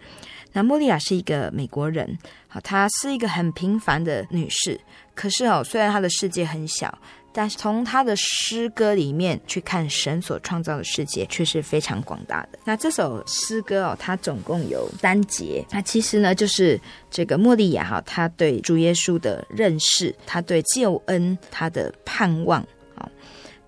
[0.53, 2.17] 那莫莉亚是一个美国人，
[2.47, 4.79] 好，她是一个很平凡的女士。
[5.15, 6.95] 可是哦，虽然她的世界很小，
[7.33, 12.59] 但是从她的诗歌里面去看神所创造的世界，却是非常广大的。
[12.65, 15.65] 那这首诗歌哦，它总共有三节。
[15.71, 16.79] 那其实呢，就是
[17.09, 22.63] 这个莫莉亚哈，她对主耶稣的认识，她对救恩，她的盼望。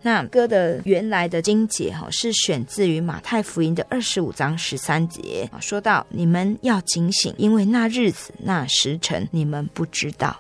[0.05, 10.37] 那歌的原来的经节哈，是选自于马太福音的二十五章十三节，说到你们要警醒，因为那日子那时辰你们不知道。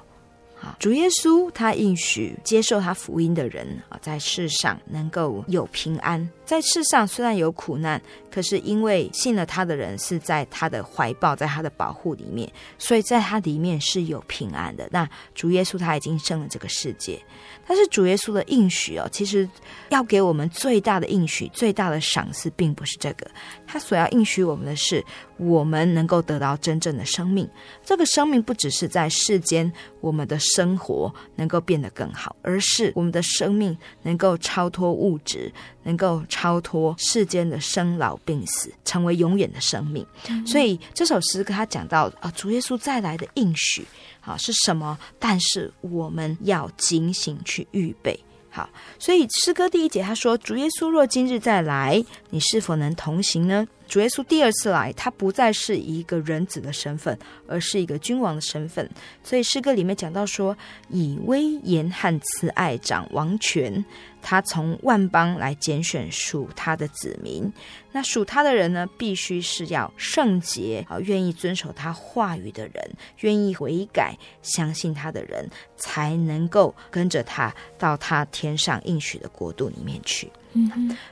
[0.61, 6.29] 啊，主耶稣他应许接受他福音的人啊，在世上能够有平安。
[6.53, 7.99] 在世上虽然有苦难，
[8.29, 12.47] 可是因为信了他的人是在他的怀抱，在他的保护里面，
[12.77, 14.87] 所以在他里面是有平安的。
[14.91, 17.19] 那主耶稣他已经胜了这个世界。
[17.65, 19.49] 但是主耶稣的应许哦，其实
[19.89, 23.25] 要给我们最大的应许、最大的赏赐，并不是这个。
[23.65, 25.03] 他所要应许我们的是，
[25.37, 27.49] 我们能够得到真正的生命。
[27.83, 35.49] 这个生命不只是在世间，我们的生活能够变得更好，而是我们的生命能够超脱物质，
[35.83, 40.05] 能够超脱世间的生老病死，成为永远的生命。
[40.29, 43.85] 嗯、所以这首诗歌他讲到啊，主耶稣再来的应许。
[44.21, 44.97] 啊是什么？
[45.19, 48.17] 但是我们要警醒去预备。
[48.49, 57.17] 好，所以诗歌第一节他说：“主耶稣若今日再来，你是否能同行呢？”主耶稣第二次来，他不再是一个人子的身份，
[57.47, 58.89] 而是一个君王的身份。
[59.23, 60.57] 所以诗歌里面讲到说
[60.89, 63.83] ：“以威严和慈爱掌王权。”
[64.25, 67.51] 他从万邦来拣选属他的子民，
[67.91, 80.31] 那属他的人呢，必须是要圣洁啊，愿意遵守他话语的人，愿意悔改、相信他的人，才能够跟着他到他天上应许的国度里面去。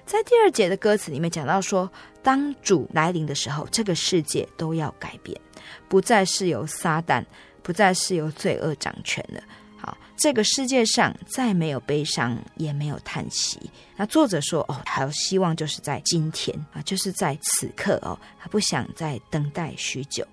[0.05, 5.39] 在第二节的歌词里面讲到说，当主来临的时候，这个世界都要改变，
[5.87, 7.23] 不再是由撒旦，
[7.63, 9.41] 不再是由罪恶掌权了。
[9.77, 13.59] 好，这个世界上再没有悲伤，也没有叹息。
[13.95, 20.23] 那作者说：“哦，还有希望，就是在今天啊，就是在此刻哦，他不想再等待许久。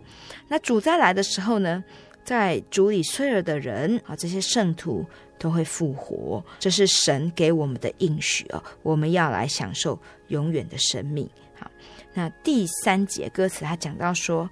[0.49, 1.83] 那主再来的时候呢，
[2.25, 5.07] 在主里睡了的人啊，这些圣徒
[5.39, 6.45] 都会复活。
[6.59, 11.29] 这是神给我们的应许哦，我们要来享受永远的生命。
[11.59, 11.71] 好，
[12.15, 14.49] 那第三节歌词他讲到说，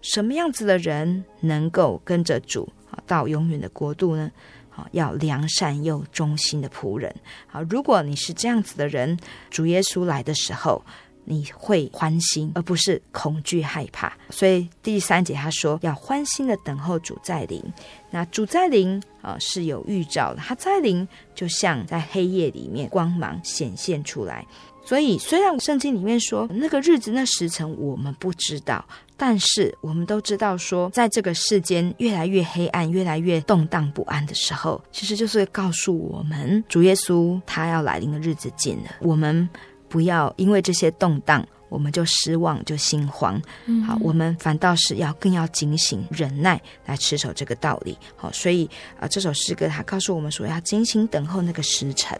[0.00, 4.30] 什么样子的人能够跟着主啊？”到永远的国度呢？
[4.74, 7.14] 好，要良善又忠心的仆人。
[7.46, 9.18] 好，如果你是这样子的人，
[9.50, 10.82] 主耶稣来的时候，
[11.24, 14.12] 你会欢心，而不是恐惧害怕。
[14.30, 17.62] 所以第三节他说，要欢心的等候主再临。
[18.10, 24.46] 那主再临啊，是有预兆的，他再临就像在黑夜里面光芒显现出来。
[24.84, 28.84] 所以虽然圣经里面说那个日子那时辰我们不知道。
[29.14, 38.90] 但是我们都知道，说在这个世间越来越黑暗、越来越动荡不安的时候，其实就是告诉我们，主耶稣他要来临的日子近了。
[39.00, 39.48] 我们
[39.92, 43.38] 不要因为这些动荡，我们就失望、就心慌。
[43.86, 47.98] 好，我们反倒是要更要警醒、忍耐来持守这个道理。
[48.16, 48.66] 好，所以
[48.98, 52.18] 啊，这首诗歌它告诉我们说，要精心等候那个时辰。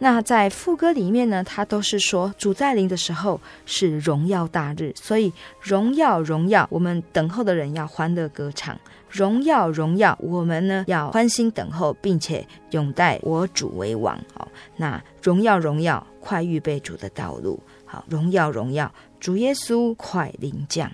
[0.00, 8.76] 那在副歌里面呢，它都是说主在临的时候是荣耀大日，所以荣耀荣耀，我们等候的人要欢乐歌唱，
[9.08, 14.18] 荣耀荣耀，我们呢要欢心等候，并且永待我主为王。
[14.34, 17.58] 好，那荣耀荣耀，快预备主的道路。
[17.84, 20.90] 好，荣耀荣耀，主耶稣快临降。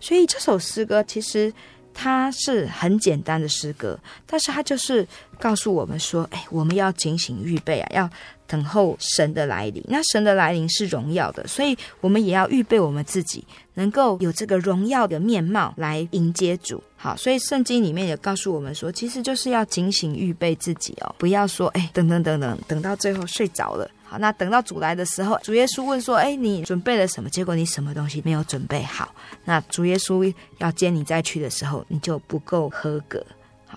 [0.00, 1.52] 所以这首诗歌其实
[2.00, 5.06] 它是很简单的诗歌，但是它就是。
[5.40, 8.10] 告诉我们说，哎，我们要警醒预备啊，要
[8.48, 9.80] 等候神的来临。
[9.86, 13.44] 那神的来临是荣耀的，所以我们也要预备我们自己，
[13.74, 16.82] 能够有这个荣耀的面貌来迎接主。
[16.96, 23.88] 好，所以圣经里面也告诉我们说，其实就是要警醒预备自己哦，不要说，哎，等等等等，等到最后睡着了。
[24.08, 27.28] 好，那等到主来的时候，主耶稣问说，哎，你准备了什么？
[27.28, 33.24] 结果你什么东西没有准备好，那主耶稣要接你再去的时候，你就不够合格。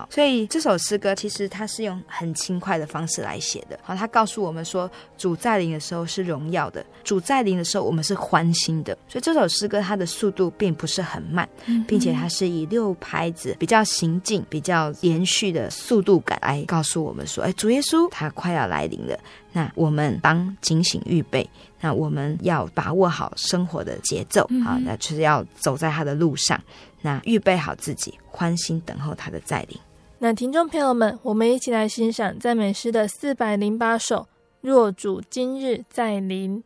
[0.02, 3.78] 好，所以这首诗歌其实它是用很轻快的方式来写的。
[3.82, 8.96] 好，它告诉我们说，主在临的时候是荣耀的，主在临的时候我们是欢欣的。
[9.08, 11.48] 所以这首诗歌它的速度并不是很慢，
[11.86, 19.18] 并且它是以六拍子比较行进、比较连续的速度感来告诉我们说，哎，主耶稣他快要来临了。
[19.52, 21.48] 那我们当警醒预备，
[21.78, 26.58] 那我们要把握好生活的节奏啊，那就是要走在他的路上，
[27.02, 29.78] 那预备好自己，欢欣等候他的再临。
[30.24, 34.18] 那听众朋友们，我们一起来欣赏赞美诗的四百零八首
[34.60, 36.58] 《若主今日再临》。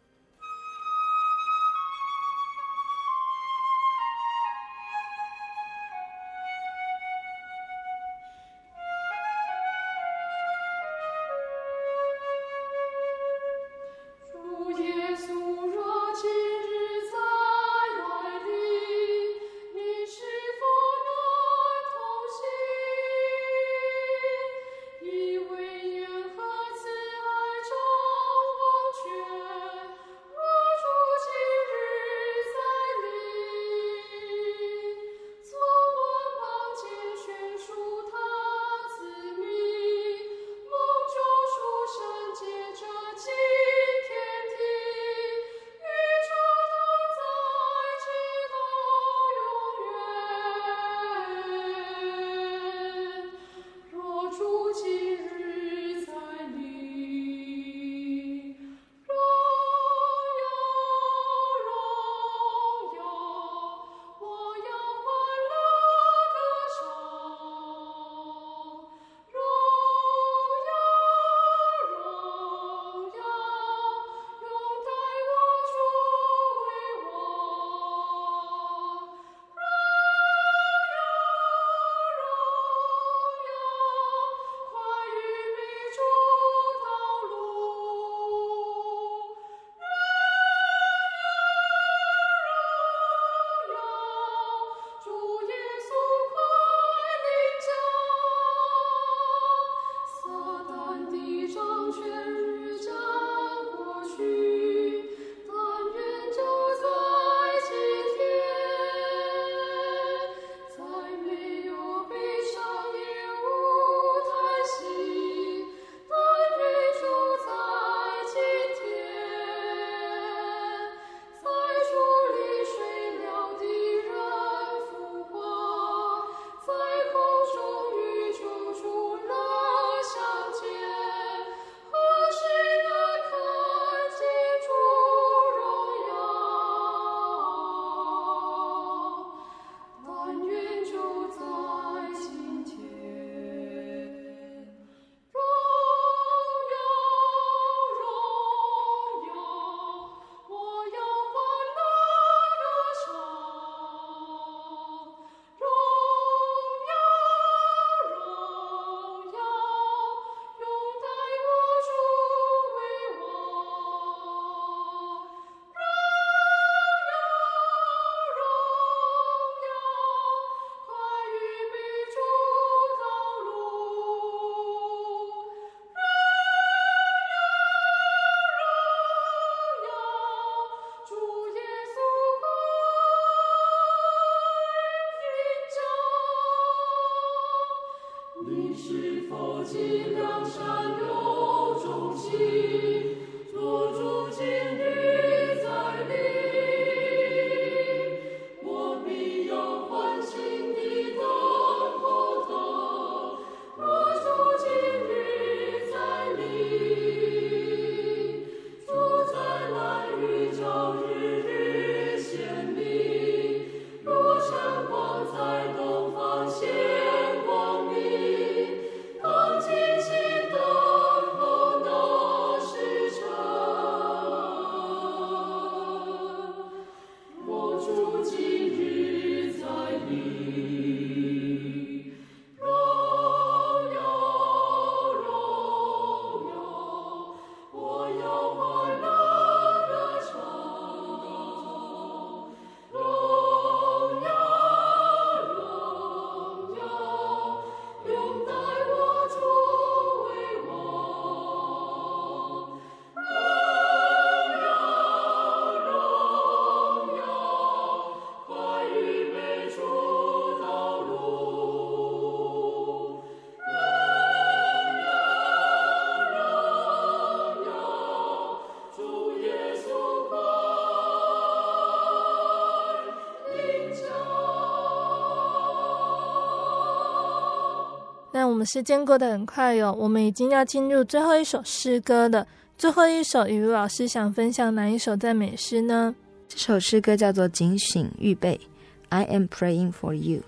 [278.66, 282.46] 时间过得很快哟，我们已经要进入最后一首诗歌了。
[282.76, 286.14] 最后一首，雨露老师想分享哪一首赞美诗呢？
[286.48, 288.60] 这首诗歌叫做《警醒预备》
[289.08, 290.42] ，I am praying for you。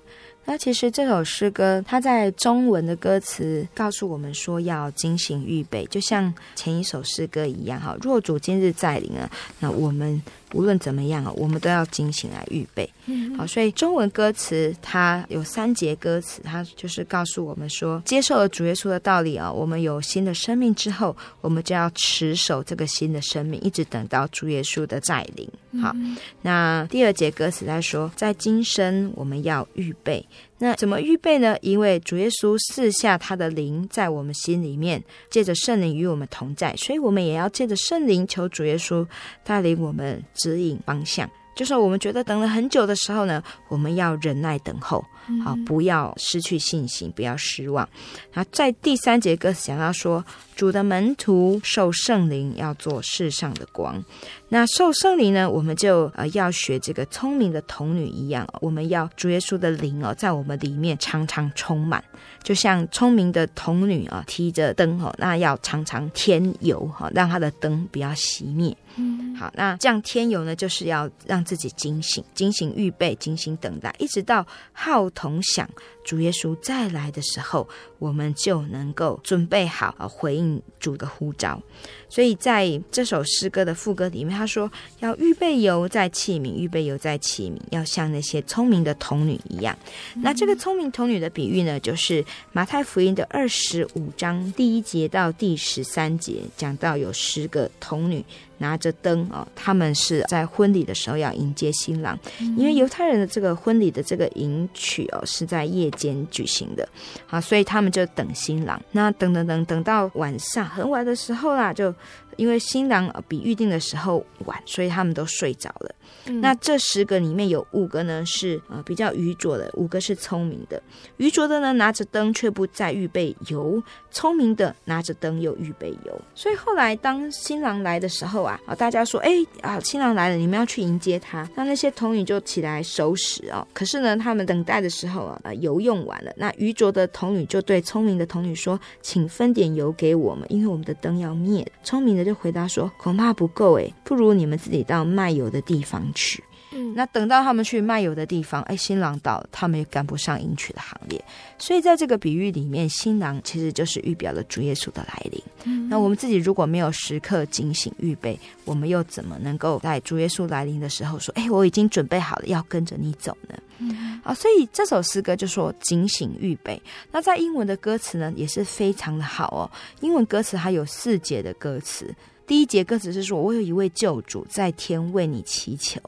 [0.44, 7.96] 那其实这首诗歌，它在中文的歌词告诉我们说要警醒预备，就像前一首诗歌一样哈。
[8.02, 10.20] 若主今日再临了，那我们。
[10.52, 12.88] 无论怎么样啊，我们都要精醒来预备。
[13.36, 25.48] 好，所以中文歌词它有三节歌词，它就是告诉我们说，接受了主耶稣的道理啊，我们有新的生命之后，我们就要持守这个新的生命，一直等到主耶稣的再临。
[25.80, 25.94] 好，
[26.42, 30.24] 那第二节歌词在说，在今生我们要预备。
[30.58, 31.56] 那怎么预备呢？
[31.60, 39.06] 因为主耶稣赐下他的灵在我们心里面，借着圣灵与我们同在，所以我们也要借着圣灵求主耶稣
[39.44, 40.22] 带领我们。
[40.34, 41.28] 指引方向，
[41.58, 45.04] 就是我们觉得等了很久的时候呢，我们要忍耐等候，
[45.44, 47.86] 好，不要失去信心，不要失望。
[48.32, 54.00] 那在第三节歌词讲到说，主的门徒受圣灵要做世上的光。
[54.48, 62.00] 那受圣灵呢，我们就呃要学这个聪明的童女一样，我们要主耶稣的灵哦，在我们里面常常充满，
[62.44, 68.76] 就像聪明的童女啊，提着灯哦，那要常常添油哈，让她的灯不要熄灭。
[68.96, 75.68] 嗯，好，那这样添油呢，就是要让自己警醒，警醒预备，警醒等待，一直到号筒响，
[76.04, 77.68] 主耶稣再来的时候，
[77.98, 81.60] 我们就能够准备好啊，回应主的呼召。
[82.08, 84.70] 所以在这首诗歌的副歌里面，他说
[85.00, 89.76] 要预备油在器皿，预备油在器皿，要像那些聪明的童女一样。
[90.14, 98.24] 嗯、那这个聪明童女的比喻呢，就是马太福音的二十五章第一节到第十三节，讲到有十个童女。
[98.58, 102.18] 拿着灯哦，他们是在婚礼的时候要迎接新郎，
[102.56, 106.88] 因为犹太人的这个婚礼的这个迎娶哦是在夜间举行的，
[107.26, 108.80] 好，所以他们就等新郎。
[108.92, 111.94] 那等等等等到晚上很晚的时候啦，就。
[112.38, 115.94] 因为新郎比预定的时候晚，所以他们都睡着了。
[116.26, 120.80] 嗯、那这十个里面有五个呢是呃比较愚拙的，五个是聪明的。
[121.16, 123.82] 愚拙的呢拿着灯却不再预备油，
[124.12, 126.22] 聪明的拿着灯又预备油。
[126.32, 129.30] 所以后来当新郎来的时候啊，啊大家说哎
[129.60, 131.48] 啊新郎来了，你们要去迎接他。
[131.56, 133.66] 那那些童女就起来收拾哦。
[133.74, 136.32] 可是呢他们等待的时候啊，油用完了。
[136.36, 141.66] 那愚拙的童女就对聪明的童女说，请分点油给我们，因为我们的灯要灭。
[141.82, 142.27] 聪明的。
[142.28, 146.44] 就回答说，恐怕不够诶，不如你们自己到卖油的地方去。
[146.72, 151.22] 嗯，那等到他们去卖油的地方，哎，新郎到了，他们也赶不上迎娶的行列。
[151.58, 155.42] 所以在这个比喻里面，新郎其实就是预表了主耶稣的来临。
[155.64, 163.58] 嗯，那我们自己如果没有时刻警醒预备，我们又怎么能够在主耶稣来临的时候说，哎，我已经准备好了，要跟着你走呢？
[163.78, 166.80] 嗯，啊，所以这首诗歌就说警醒预备。
[167.10, 169.70] 那在英文的歌词呢，也是非常的好哦。
[170.00, 172.14] 英文歌词还有四节的歌词。
[172.48, 176.00] 第一节歌词是说：“我有一位救主在天为你祈求。”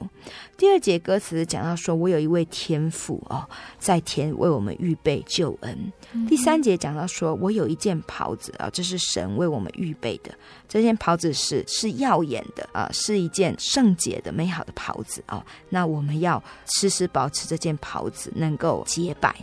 [0.57, 3.47] 第二节歌词讲到说：“我有一位天父哦，
[3.79, 5.93] 在天为我们预备救恩。”
[6.27, 10.35] 第三节讲到说：“我有一件袍子啊，这是神为我们预备的。
[10.67, 15.45] 这件袍子是是耀眼的啊，是一件圣洁的美好的袍子啊。
[15.69, 19.37] 那我们要时时保持这件袍子能够洁白。”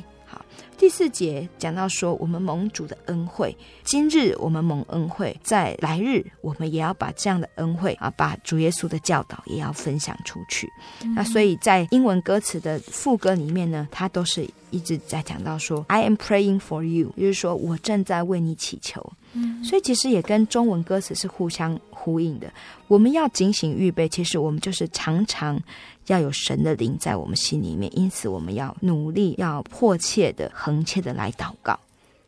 [0.77, 10.69] 第四节讲到说，我们蒙主的恩惠，今日我们蒙恩惠，在来日我们也要把这样的恩惠啊，把主耶稣的教导也要分享出去。
[11.03, 19.03] 嗯、那所以在英文歌词的副歌里面呢，它都是一直在讲到说，I am praying for you，就是说我正在为你祈求。
[19.33, 22.53] 嗯，所以其实也跟中文歌词是互相呼应的。
[22.87, 25.59] 我们要警醒预备，其实我们就是常常。
[26.07, 31.79] 要有神的灵在我们心里面，因此我们要努力，要迫切的、恒切的来祷告。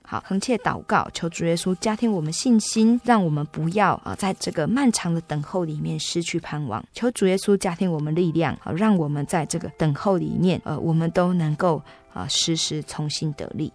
[0.01, 6.83] 好，恒切祷告，求主耶稣加添我们信心，让我们不要啊，在这个漫长的等候里面失去盼望。
[6.93, 11.79] 求主耶稣加添我们力量，好，让我们在这个等候里面，呃，我们都能够
[12.11, 13.71] 啊，时时重新得力。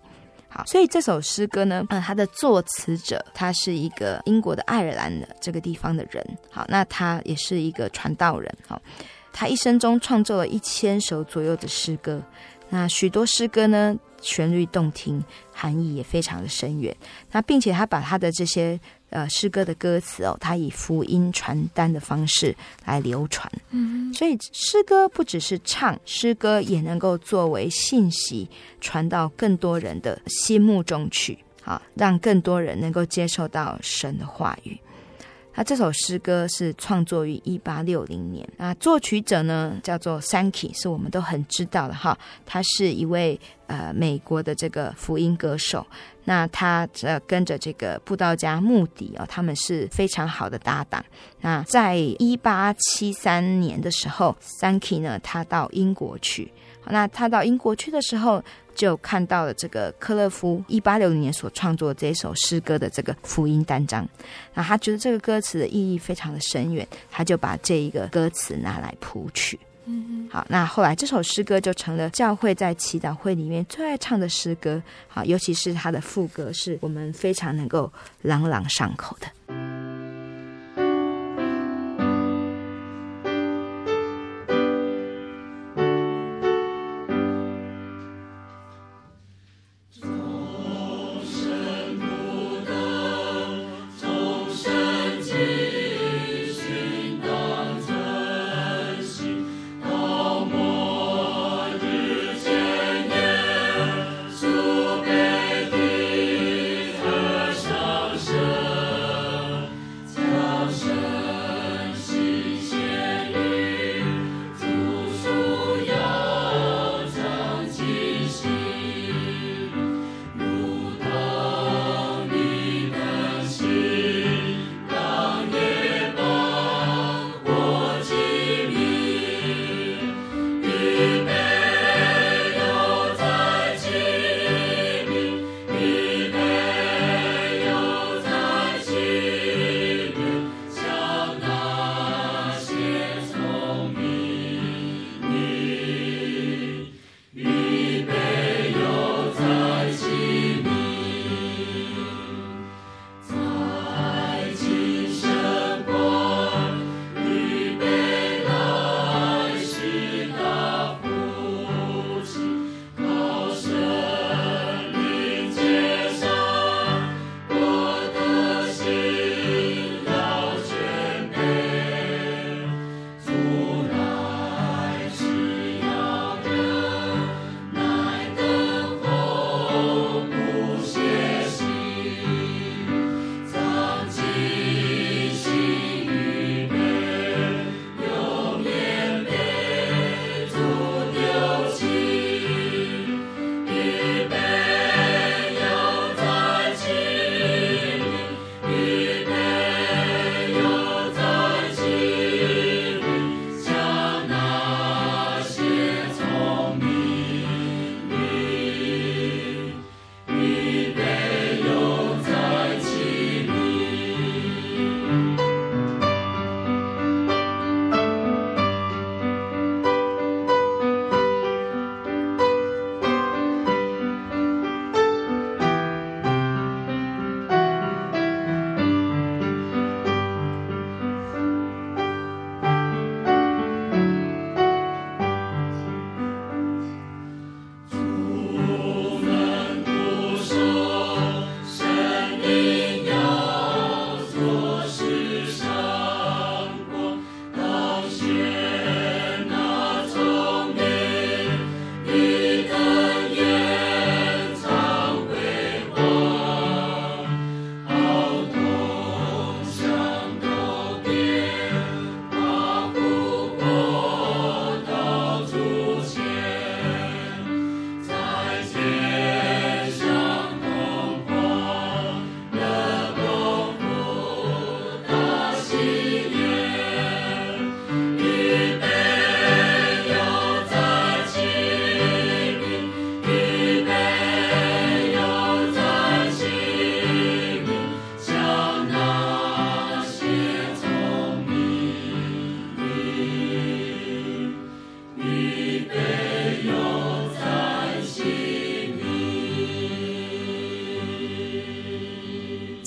[0.49, 6.25] 好，所以这首诗歌呢，呃，它的作词者他是一个英国的爱尔兰的这个地方的人。
[6.51, 8.53] 好，那他也是一个传道人。
[8.67, 8.83] 好。
[9.37, 12.23] 他一生中创作了一千首左右的诗歌，
[12.69, 15.23] 那许多诗歌呢，旋律动听，
[15.53, 16.97] 含义也非常的深远。
[17.33, 18.79] 那并且他把他的这些
[19.11, 22.55] 呃诗歌的歌词哦，他以福音传单的方式
[22.85, 23.51] 来流传。
[23.71, 28.49] 嗯，所以诗歌不只是唱，诗歌也能够作为信息
[28.81, 34.79] 传到更多人的心目中去，啊，让更多人能够接受到神的话语。
[35.57, 43.39] 那这首诗歌是创作于一八六零年，那作曲者呢叫做 Sankey，是我们都很知道的哈，他是一位
[43.69, 45.87] 呃美国的这个福音歌手。
[46.25, 51.05] 那他呃跟着这个布道家穆迪哦，他们是非常好的搭档。
[51.41, 56.51] 那在一八七三年的时候，Sankey 呢他到英国去，
[56.89, 58.43] 那他到英国去的时候。
[58.75, 64.07] 就看到了这个克勒夫一八六零年所创作的这首诗歌的这个福音单章，
[64.53, 69.59] 那他觉得这个歌词的意义非常的深远，他就把这一个歌词拿来谱曲。
[69.87, 74.83] 嗯，好，那后来这首诗歌就成了教会在祈祷会里面最爱唱的诗歌。
[75.09, 79.64] 好，尤其是他的副歌，是我们非常能够朗朗上口的。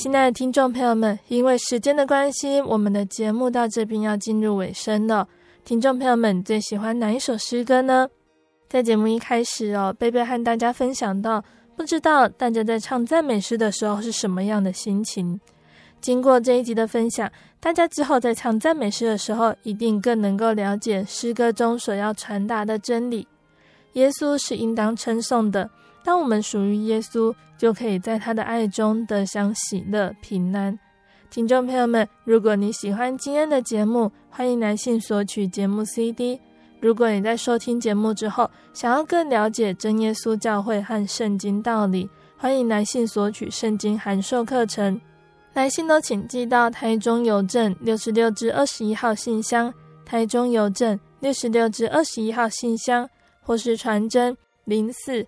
[0.07, 5.27] 亲爱的听众朋友们，因为时间的关系，我们的节目到这边要进入尾声了。
[5.65, 8.07] 听众朋友们最喜欢哪一首诗歌呢？
[8.69, 11.43] 在节目一开始哦，贝贝和大家分享到，
[11.75, 15.37] 不知道大家在唱赞美诗的时候是什么样的心情。
[15.99, 17.29] 经过这一集的分享，
[17.59, 23.27] 大家之后在唱赞美诗的时候，一定更能够了解诗歌中所要传达的真理。
[23.91, 25.69] 耶稣是应当称颂的。
[26.07, 30.79] 当我们属于耶稣，就可以在他的爱中得享喜乐、平安。
[31.29, 36.39] 听众朋友们，如果你喜欢今天的节目，欢迎来信索取节目 CD。
[36.79, 45.01] 如果你在收听节目之后，想要更了解真耶稣教会和圣经道理，欢迎来信索取圣经函授课程。
[45.55, 49.73] 来信都请寄到台中邮政六十六至二十一号信箱，
[50.05, 53.09] 台中邮政六十六至二十一号信箱，
[53.41, 55.27] 或是传真零四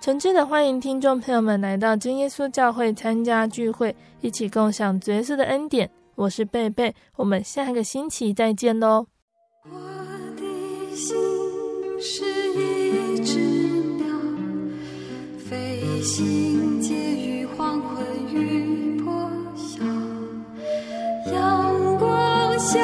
[0.00, 5.90] 诚挚的欢迎听众朋友们来到真耶稣教会参加聚会，一起共享耶稣的恩典。
[6.14, 9.06] 我是贝贝，我们下个星期再见喽。
[9.64, 9.70] 我
[10.36, 11.16] 的心
[12.00, 12.24] 是
[12.54, 13.40] 一只
[13.96, 14.06] 鸟
[15.36, 19.84] 飞行介于黄昏与破晓，
[21.32, 22.78] 阳光下